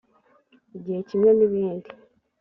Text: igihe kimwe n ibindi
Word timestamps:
igihe 0.77 0.99
kimwe 1.09 1.29
n 1.37 1.39
ibindi 1.47 1.89